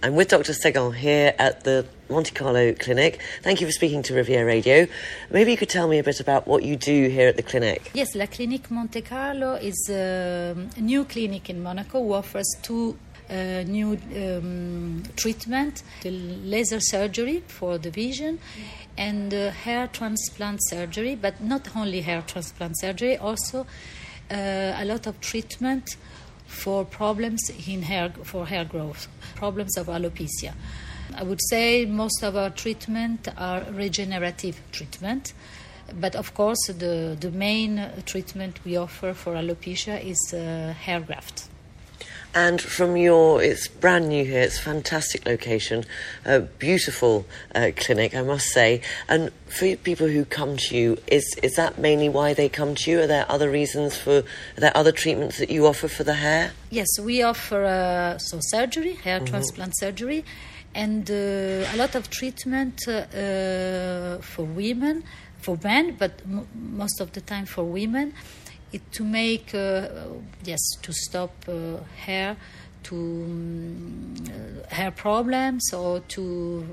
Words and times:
I'm 0.00 0.14
with 0.14 0.28
Dr. 0.28 0.52
Segon 0.52 0.94
here 0.94 1.34
at 1.40 1.64
the 1.64 1.84
Monte 2.08 2.30
Carlo 2.30 2.72
Clinic. 2.72 3.20
Thank 3.42 3.60
you 3.60 3.66
for 3.66 3.72
speaking 3.72 4.04
to 4.04 4.14
Riviera 4.14 4.46
Radio. 4.46 4.86
Maybe 5.28 5.50
you 5.50 5.56
could 5.56 5.70
tell 5.70 5.88
me 5.88 5.98
a 5.98 6.04
bit 6.04 6.20
about 6.20 6.46
what 6.46 6.62
you 6.62 6.76
do 6.76 7.08
here 7.08 7.26
at 7.26 7.36
the 7.36 7.42
clinic. 7.42 7.90
Yes, 7.94 8.14
La 8.14 8.26
Clinique 8.26 8.70
Monte 8.70 9.02
Carlo 9.02 9.54
is 9.54 9.88
a 9.90 10.54
new 10.76 11.04
clinic 11.04 11.50
in 11.50 11.60
Monaco 11.64 12.00
who 12.00 12.12
offers 12.12 12.46
two 12.62 12.96
uh, 13.28 13.64
new 13.66 13.98
um, 14.14 15.02
treatment 15.16 15.82
the 16.02 16.12
laser 16.12 16.78
surgery 16.80 17.42
for 17.48 17.76
the 17.76 17.90
vision 17.90 18.38
and 18.96 19.34
uh, 19.34 19.50
hair 19.50 19.88
transplant 19.88 20.60
surgery 20.62 21.14
but 21.14 21.38
not 21.42 21.76
only 21.76 22.00
hair 22.00 22.22
transplant 22.26 22.78
surgery 22.78 23.18
also 23.18 23.66
uh, 24.30 24.74
a 24.76 24.84
lot 24.86 25.06
of 25.06 25.20
treatment 25.20 25.96
for 26.48 26.84
problems 26.84 27.50
in 27.68 27.82
hair 27.82 28.12
for 28.24 28.46
hair 28.46 28.64
growth, 28.64 29.06
problems 29.38 29.76
of 29.76 29.86
alopecia. 29.86 30.52
I 31.14 31.22
would 31.22 31.40
say 31.50 31.86
most 31.86 32.22
of 32.22 32.36
our 32.36 32.50
treatment 32.50 33.28
are 33.36 33.62
regenerative 33.72 34.56
treatment, 34.72 35.32
but 36.00 36.14
of 36.14 36.34
course 36.34 36.66
the 36.66 37.16
the 37.18 37.30
main 37.30 37.72
treatment 38.04 38.54
we 38.64 38.76
offer 38.76 39.14
for 39.14 39.34
alopecia 39.34 39.96
is 40.04 40.20
uh, 40.34 40.74
hair 40.84 41.00
graft. 41.00 41.48
And 42.34 42.60
from 42.60 42.96
your, 42.96 43.42
it's 43.42 43.68
brand 43.68 44.08
new 44.08 44.24
here, 44.24 44.42
it's 44.42 44.58
fantastic 44.58 45.26
location, 45.26 45.84
a 46.24 46.40
beautiful 46.40 47.26
uh, 47.54 47.70
clinic, 47.74 48.14
I 48.14 48.22
must 48.22 48.46
say. 48.48 48.82
And 49.08 49.32
for 49.46 49.74
people 49.76 50.08
who 50.08 50.24
come 50.24 50.56
to 50.56 50.76
you, 50.76 50.98
is, 51.06 51.24
is 51.42 51.56
that 51.56 51.78
mainly 51.78 52.08
why 52.08 52.34
they 52.34 52.48
come 52.48 52.74
to 52.74 52.90
you? 52.90 53.00
Are 53.00 53.06
there 53.06 53.26
other 53.28 53.50
reasons 53.50 53.96
for, 53.96 54.18
are 54.18 54.60
there 54.60 54.76
other 54.76 54.92
treatments 54.92 55.38
that 55.38 55.50
you 55.50 55.66
offer 55.66 55.88
for 55.88 56.04
the 56.04 56.14
hair? 56.14 56.52
Yes, 56.70 56.88
we 57.00 57.22
offer 57.22 57.64
uh, 57.64 58.18
so 58.18 58.38
surgery, 58.40 58.94
hair 58.94 59.18
mm-hmm. 59.18 59.26
transplant 59.26 59.76
surgery, 59.78 60.24
and 60.74 61.10
uh, 61.10 61.14
a 61.14 61.76
lot 61.76 61.94
of 61.94 62.10
treatment 62.10 62.86
uh, 62.86 62.92
uh, 62.92 64.18
for 64.20 64.44
women, 64.44 65.02
for 65.40 65.58
men, 65.64 65.96
but 65.98 66.20
m- 66.24 66.46
most 66.54 67.00
of 67.00 67.12
the 67.12 67.20
time 67.22 67.46
for 67.46 67.64
women 67.64 68.12
it 68.72 68.92
to 68.92 69.04
make 69.04 69.54
uh, 69.54 69.88
yes 70.44 70.60
to 70.82 70.92
stop 70.92 71.32
uh, 71.48 71.76
hair 71.96 72.36
to 72.84 72.96
um, 72.96 74.14
hair 74.68 74.90
problems 74.90 75.72
or 75.72 76.00
to 76.00 76.64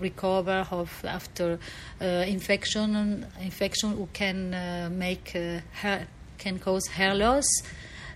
recover 0.00 0.66
of 0.70 1.04
after 1.04 1.58
uh, 2.00 2.04
infection 2.04 3.26
infection 3.40 3.96
who 3.96 4.08
can 4.12 4.54
uh, 4.54 4.88
make 4.92 5.32
uh, 5.34 5.60
hair 5.72 6.06
can 6.38 6.58
cause 6.58 6.86
hair 6.88 7.14
loss. 7.14 7.46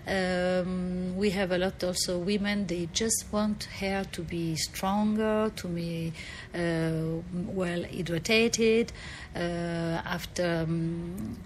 Um, 0.08 1.16
we 1.16 1.30
have 1.30 1.50
a 1.50 1.58
lot 1.58 1.82
also 1.82 2.18
women 2.18 2.68
they 2.68 2.88
just 2.92 3.24
want 3.32 3.64
hair 3.64 4.04
to 4.12 4.22
be 4.22 4.54
stronger 4.54 5.50
to 5.56 5.66
be 5.66 6.12
uh, 6.54 7.20
well 7.32 7.82
hydrated 7.82 8.90
after 9.34 10.64
um, 10.68 11.36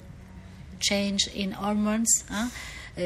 change 0.80 1.28
in 1.28 1.52
hormones, 1.52 2.24
uh, 2.30 2.48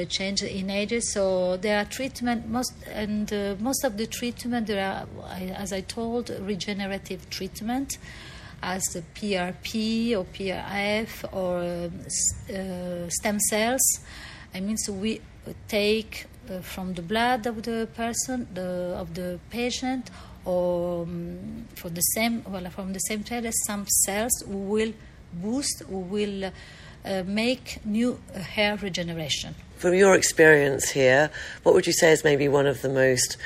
change 0.08 0.42
in 0.42 0.70
ages. 0.70 1.12
So 1.12 1.56
there 1.56 1.78
are 1.78 1.84
treatment 1.84 2.48
most 2.48 2.72
and 2.92 3.32
uh, 3.32 3.56
most 3.58 3.84
of 3.84 3.96
the 3.96 4.06
treatment 4.06 4.66
there 4.66 4.84
are, 4.84 5.06
as 5.56 5.72
I 5.72 5.82
told, 5.82 6.30
regenerative 6.40 7.28
treatment 7.30 7.98
as 8.62 8.82
the 8.94 9.02
PRP 9.14 10.16
or 10.16 10.24
PRF 10.24 11.32
or 11.32 11.90
uh, 12.54 13.08
stem 13.08 13.38
cells. 13.40 14.00
I 14.54 14.60
mean, 14.60 14.76
so 14.78 14.92
we 14.92 15.20
take 15.68 16.26
uh, 16.48 16.60
from 16.60 16.94
the 16.94 17.02
blood 17.02 17.46
of 17.46 17.62
the 17.62 17.88
person, 17.94 18.46
the, 18.54 18.96
of 18.96 19.14
the 19.14 19.38
patient, 19.50 20.10
or 20.44 21.02
um, 21.02 21.66
for 21.74 21.88
the 21.88 22.00
same, 22.00 22.42
well, 22.44 22.68
from 22.70 22.92
the 22.92 22.98
same 23.00 23.24
cell, 23.24 23.42
some 23.66 23.86
cells 23.86 24.42
will 24.46 24.92
boost, 25.42 25.82
will 25.88 26.50
uh, 27.04 27.22
make 27.26 27.84
new 27.84 28.18
hair 28.34 28.76
regeneration. 28.76 29.54
From 29.76 29.94
your 29.94 30.14
experience 30.14 30.90
here, 30.90 31.30
what 31.62 31.74
would 31.74 31.86
you 31.86 31.92
say 31.92 32.12
is 32.12 32.24
maybe 32.24 32.48
one 32.48 32.66
of 32.66 32.82
the 32.82 32.88
most 32.88 33.36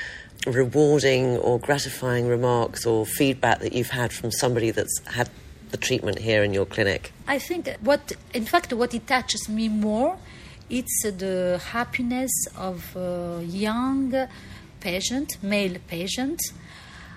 rewarding 0.47 1.37
or 1.37 1.59
gratifying 1.59 2.27
remarks 2.27 2.85
or 2.85 3.05
feedback 3.05 3.59
that 3.59 3.73
you've 3.73 3.89
had 3.89 4.13
from 4.13 4.31
somebody 4.31 4.71
that's 4.71 5.01
had 5.07 5.29
the 5.71 5.77
treatment 5.77 6.19
here 6.19 6.43
in 6.43 6.53
your 6.53 6.65
clinic? 6.65 7.11
I 7.27 7.39
think 7.39 7.69
what, 7.81 8.13
in 8.33 8.45
fact, 8.45 8.73
what 8.73 8.93
it 8.93 9.07
touches 9.07 9.49
me 9.49 9.67
more, 9.67 10.17
it's 10.69 11.03
the 11.03 11.61
happiness 11.71 12.31
of 12.55 12.95
a 12.95 13.43
young 13.43 14.27
patient, 14.79 15.37
male 15.43 15.77
patient, 15.87 16.39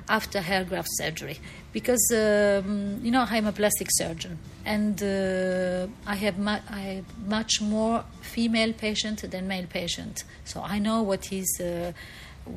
after 0.08 0.40
hair 0.40 0.64
graft 0.64 0.88
surgery. 0.92 1.38
Because 1.72 2.04
um, 2.12 3.00
you 3.02 3.10
know 3.10 3.26
I'm 3.28 3.46
a 3.46 3.52
plastic 3.52 3.88
surgeon. 3.90 4.38
And 4.64 5.02
uh, 5.02 5.86
I 6.06 6.14
have 6.16 6.38
mu- 6.38 6.64
I 6.70 6.80
have 6.80 7.28
much 7.28 7.60
more 7.60 8.04
female 8.20 8.72
patient 8.72 9.30
than 9.30 9.48
male 9.48 9.66
patient. 9.66 10.24
So 10.44 10.62
I 10.62 10.78
know 10.78 11.02
what 11.02 11.32
is 11.32 11.60
uh, 11.60 11.92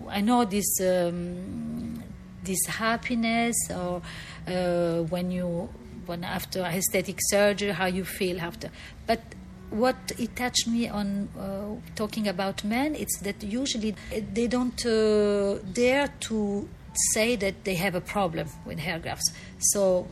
I 0.09 0.22
know 0.22 0.45
this 0.45 0.79
um, 0.81 2.03
this 2.44 2.66
happiness 2.67 3.56
or 3.69 4.01
uh, 4.47 5.01
when 5.03 5.31
you 5.31 5.69
when 6.06 6.23
after 6.23 6.59
aesthetic 6.62 7.17
surgery 7.29 7.72
how 7.72 7.85
you 7.85 8.06
feel 8.06 8.39
after. 8.39 8.69
But 9.07 9.22
what 9.69 9.95
it 10.19 10.35
touched 10.35 10.67
me 10.67 10.88
on 10.88 11.27
uh, 11.39 11.81
talking 11.95 12.27
about 12.27 12.63
men 12.63 12.95
it's 12.95 13.19
that 13.19 13.44
usually 13.44 13.95
they 14.33 14.47
don't 14.47 14.85
uh, 14.85 15.56
dare 15.73 16.07
to 16.19 16.67
say 17.13 17.35
that 17.35 17.63
they 17.63 17.75
have 17.75 17.95
a 17.95 18.01
problem 18.01 18.47
with 18.66 18.79
hair 18.79 19.00
grafts. 19.00 19.31
So 19.59 20.07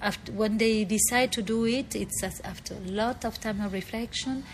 after, 0.00 0.32
when 0.32 0.58
they 0.58 0.84
decide 0.84 1.32
to 1.32 1.42
do 1.42 1.64
it, 1.66 1.94
it's 1.94 2.22
after 2.44 2.74
a 2.74 2.90
lot 2.90 3.24
of 3.24 3.40
time 3.40 3.60
of 3.60 3.72
reflection. 3.72 4.44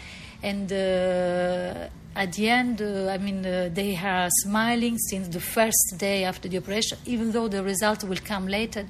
And 0.42 0.70
uh, 0.70 1.88
at 2.14 2.32
the 2.32 2.48
end, 2.48 2.82
uh, 2.82 3.08
I 3.08 3.18
mean, 3.18 3.44
uh, 3.44 3.70
they 3.72 3.96
are 3.96 4.28
smiling 4.42 4.98
since 4.98 5.28
the 5.28 5.40
first 5.40 5.94
day 5.98 6.24
after 6.24 6.48
the 6.48 6.58
operation, 6.58 6.98
even 7.04 7.32
though 7.32 7.48
the 7.48 7.62
result 7.62 8.04
will 8.04 8.18
come 8.24 8.48
later. 8.48 8.86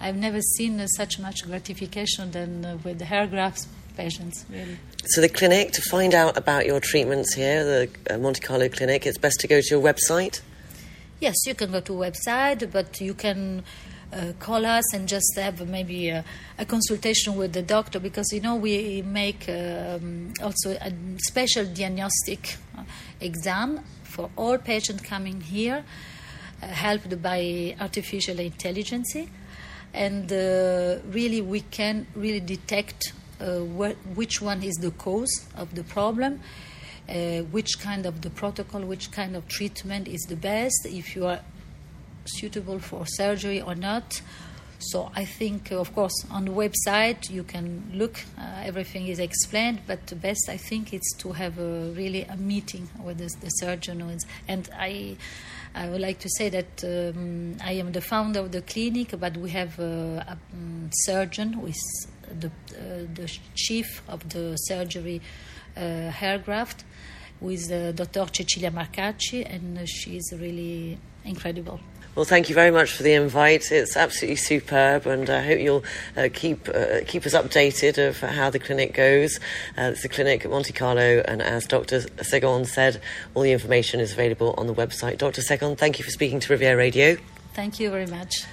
I've 0.00 0.16
never 0.16 0.40
seen 0.40 0.86
such 0.88 1.18
much 1.18 1.44
gratification 1.44 2.30
than 2.30 2.64
uh, 2.64 2.78
with 2.84 2.98
the 2.98 3.04
hair 3.04 3.26
grafts 3.26 3.66
patients, 3.96 4.46
really. 4.48 4.78
So, 5.06 5.20
the 5.20 5.28
clinic, 5.28 5.72
to 5.72 5.82
find 5.82 6.14
out 6.14 6.36
about 6.36 6.66
your 6.66 6.78
treatments 6.80 7.34
here, 7.34 7.64
the 7.64 8.14
uh, 8.14 8.18
Monte 8.18 8.40
Carlo 8.40 8.68
Clinic, 8.68 9.06
it's 9.06 9.18
best 9.18 9.40
to 9.40 9.48
go 9.48 9.60
to 9.60 9.68
your 9.68 9.82
website? 9.82 10.40
Yes, 11.20 11.34
you 11.46 11.56
can 11.56 11.72
go 11.72 11.80
to 11.80 11.92
website, 11.94 12.70
but 12.70 13.00
you 13.00 13.12
can 13.12 13.64
uh, 14.12 14.34
call 14.38 14.64
us 14.64 14.94
and 14.94 15.08
just 15.08 15.36
have 15.36 15.68
maybe 15.68 16.10
a, 16.10 16.24
a, 16.58 16.64
consultation 16.64 17.34
with 17.34 17.52
the 17.52 17.62
doctor 17.62 17.98
because 17.98 18.32
you 18.32 18.40
know 18.40 18.54
we 18.54 19.02
make 19.02 19.48
um, 19.48 20.32
also 20.40 20.70
a 20.80 20.92
special 21.26 21.64
diagnostic 21.64 22.56
uh, 22.78 22.84
exam 23.20 23.80
for 24.04 24.30
all 24.36 24.58
patients 24.58 25.02
coming 25.02 25.40
here, 25.40 25.84
uh, 26.62 26.66
helped 26.68 27.20
by 27.20 27.74
artificial 27.80 28.38
intelligence, 28.38 29.16
and 29.92 30.32
uh, 30.32 30.98
really 31.10 31.40
we 31.40 31.62
can 31.62 32.06
really 32.14 32.38
detect 32.38 33.12
uh, 33.40 33.58
which 34.14 34.40
one 34.40 34.62
is 34.62 34.74
the 34.76 34.92
cause 34.92 35.48
of 35.56 35.74
the 35.74 35.82
problem 35.82 36.40
uh, 37.08 37.42
which 37.50 37.78
kind 37.80 38.06
of 38.06 38.20
the 38.20 38.30
protocol, 38.30 38.82
which 38.82 39.10
kind 39.10 39.36
of 39.36 39.46
treatment 39.48 40.08
is 40.08 40.20
the 40.28 40.36
best, 40.36 40.86
if 40.86 41.16
you 41.16 41.26
are 41.26 41.40
suitable 42.26 42.78
for 42.78 43.06
surgery 43.06 43.60
or 43.60 43.74
not. 43.74 44.20
So 44.80 45.10
I 45.14 45.24
think, 45.24 45.72
of 45.72 45.92
course, 45.92 46.14
on 46.30 46.44
the 46.44 46.52
website 46.52 47.30
you 47.30 47.42
can 47.42 47.90
look. 47.94 48.20
Uh, 48.38 48.62
everything 48.62 49.08
is 49.08 49.18
explained, 49.18 49.80
but 49.86 50.06
the 50.06 50.14
best 50.14 50.48
I 50.48 50.56
think 50.56 50.94
is 50.94 51.02
to 51.18 51.32
have 51.32 51.58
a, 51.58 51.90
really 51.96 52.22
a 52.22 52.36
meeting 52.36 52.88
with 53.02 53.18
the, 53.18 53.34
the 53.40 53.48
surgeon. 53.48 54.16
And 54.46 54.70
I, 54.78 55.16
I 55.74 55.88
would 55.88 56.00
like 56.00 56.20
to 56.20 56.28
say 56.28 56.48
that 56.50 56.84
um, 56.84 57.56
I 57.64 57.72
am 57.72 57.90
the 57.90 58.00
founder 58.00 58.40
of 58.40 58.52
the 58.52 58.62
clinic, 58.62 59.14
but 59.18 59.36
we 59.36 59.50
have 59.50 59.78
a, 59.80 60.24
a 60.28 60.38
um, 60.52 60.90
surgeon 60.92 61.54
who 61.54 61.66
is 61.66 62.06
the, 62.38 62.48
uh, 62.48 63.06
the 63.14 63.26
chief 63.56 64.02
of 64.08 64.28
the 64.28 64.54
surgery 64.56 65.20
uh, 65.20 65.67
hair 65.78 66.38
graft 66.38 66.84
with 67.40 67.70
uh, 67.70 67.92
Dr. 67.92 68.26
Cecilia 68.32 68.70
Marcacci, 68.70 69.44
and 69.48 69.88
she's 69.88 70.32
really 70.36 70.98
incredible. 71.24 71.80
Well, 72.18 72.24
thank 72.24 72.48
you 72.48 72.54
very 72.56 72.72
much 72.72 72.90
for 72.90 73.04
the 73.04 73.12
invite. 73.12 73.70
It's 73.70 73.96
absolutely 73.96 74.36
superb, 74.36 75.06
and 75.06 75.30
I 75.30 75.40
hope 75.40 75.60
you'll 75.60 75.84
uh, 76.16 76.28
keep 76.32 76.68
uh, 76.68 77.02
keep 77.06 77.24
us 77.24 77.32
updated 77.32 78.08
of 78.08 78.18
how 78.18 78.50
the 78.50 78.58
clinic 78.58 78.92
goes. 78.92 79.38
Uh, 79.76 79.92
it's 79.92 80.02
the 80.02 80.08
clinic 80.08 80.44
at 80.44 80.50
Monte 80.50 80.72
Carlo, 80.72 81.22
and 81.26 81.40
as 81.40 81.64
Dr. 81.66 82.00
Segon 82.00 82.66
said, 82.66 83.00
all 83.34 83.42
the 83.42 83.52
information 83.52 84.00
is 84.00 84.12
available 84.12 84.52
on 84.58 84.66
the 84.66 84.74
website. 84.74 85.18
Dr. 85.18 85.42
Segon, 85.42 85.78
thank 85.78 86.00
you 86.00 86.04
for 86.04 86.10
speaking 86.10 86.40
to 86.40 86.52
Riviera 86.52 86.76
Radio. 86.76 87.16
Thank 87.54 87.78
you 87.78 87.88
very 87.88 88.06
much. 88.06 88.44